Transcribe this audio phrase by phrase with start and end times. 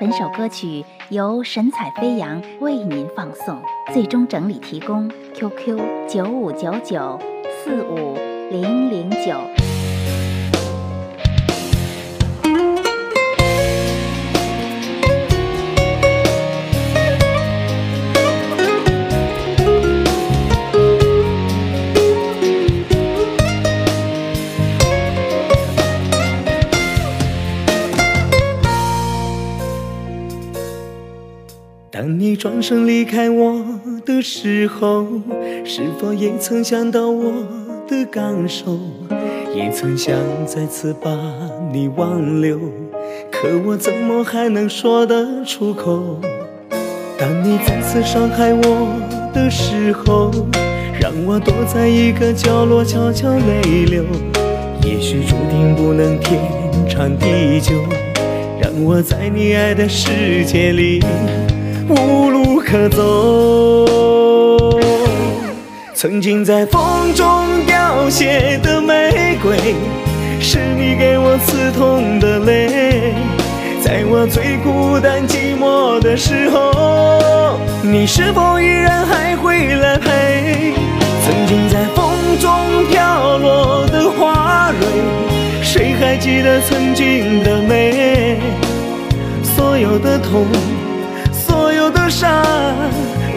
[0.00, 3.60] 本首歌曲由神采飞扬为您放送，
[3.92, 7.18] 最终整理提供 QQ 九五九九
[7.64, 8.14] 四五
[8.48, 9.57] 零零九。
[31.98, 33.60] 当你转身离开我
[34.06, 35.04] 的时候，
[35.64, 37.32] 是否也曾想到我
[37.88, 38.78] 的感受？
[39.52, 40.14] 也曾想
[40.46, 41.10] 再次把
[41.72, 42.56] 你挽留，
[43.32, 46.20] 可我怎么还能说得出口？
[47.18, 48.88] 当你再次伤害我
[49.34, 50.30] 的时候，
[51.00, 54.04] 让我躲在一个角落悄悄泪流。
[54.84, 56.40] 也许注定不能天
[56.88, 57.74] 长地久，
[58.62, 61.00] 让我在你爱的世界里。
[61.88, 63.86] 无路可走，
[65.94, 67.26] 曾经在风中
[67.66, 69.56] 凋谢的玫瑰，
[70.38, 73.14] 是你给我刺痛的泪。
[73.82, 80.74] 在我最孤单寂寞的时候，你是否依然还会来陪？
[81.24, 84.86] 曾经在风中飘落的花蕊，
[85.62, 88.38] 谁还记得曾经的美？
[89.42, 90.46] 所有的痛。
[92.08, 92.42] 山，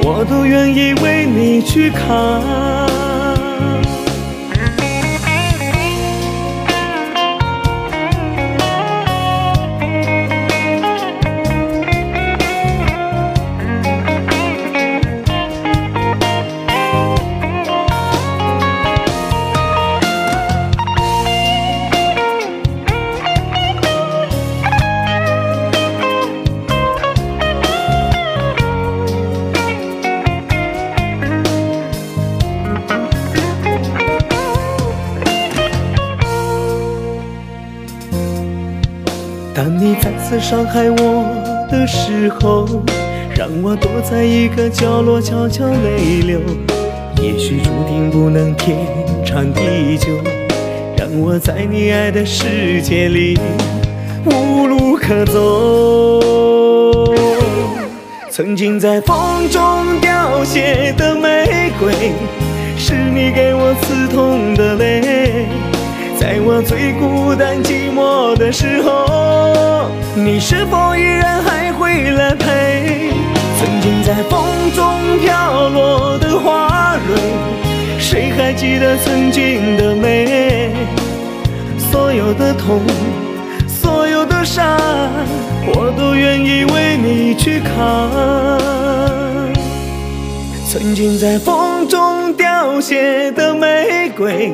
[0.04, 3.11] 我都愿意为你去扛。
[39.54, 41.26] 当你再次伤害我
[41.70, 42.66] 的时候，
[43.36, 46.40] 让我躲在一个角落悄悄泪流。
[47.22, 48.78] 也许注定不能天
[49.26, 50.08] 长地久，
[50.98, 53.38] 让我在你爱的世界里
[54.26, 56.22] 无路可走。
[58.30, 61.92] 曾经在风中凋谢的玫瑰，
[62.78, 65.46] 是你给我刺痛的泪。
[66.18, 69.11] 在我最孤单寂寞的时候，
[70.14, 73.12] 你是否依然还会来陪？
[73.58, 74.44] 曾经在风
[74.76, 77.16] 中飘落的花蕊，
[77.98, 80.72] 谁还记得曾经的美？
[81.78, 82.82] 所有的痛，
[83.68, 84.78] 所有的伤，
[85.68, 88.12] 我都愿意为你去扛。
[90.68, 94.52] 曾经在风中凋谢的玫瑰。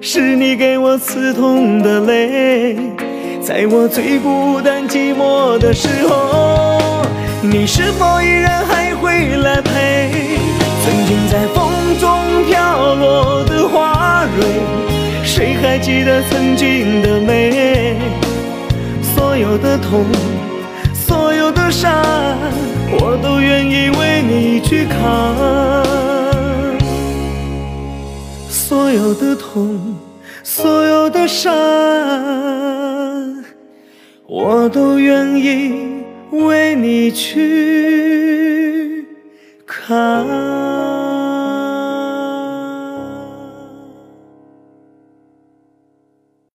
[0.00, 2.76] 是你给我刺痛的泪，
[3.48, 7.00] 在我最孤单寂寞的时候，
[7.40, 10.10] 你是否依然还会来陪？
[10.84, 14.44] 曾经在风中飘落的花蕊，
[15.24, 17.96] 谁还记得曾经的美？
[19.00, 20.04] 所有的痛，
[20.92, 21.90] 所有的伤，
[23.00, 25.34] 我都愿意为你去扛。
[28.50, 29.96] 所有的痛，
[30.44, 31.50] 所有的伤，
[34.30, 39.06] 我都愿意为你去
[39.64, 40.97] 扛。